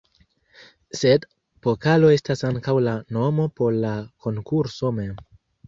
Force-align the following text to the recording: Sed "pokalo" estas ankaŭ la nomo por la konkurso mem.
Sed 1.01 1.27
"pokalo" 1.67 2.09
estas 2.15 2.43
ankaŭ 2.51 2.75
la 2.87 2.95
nomo 3.19 3.47
por 3.61 3.79
la 3.87 3.95
konkurso 4.27 4.95
mem. 5.01 5.17